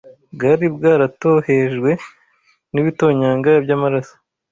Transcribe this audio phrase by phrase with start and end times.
[0.33, 1.91] bwari bwaratohejwe
[2.73, 4.15] n’ibitonyanga by’amaraso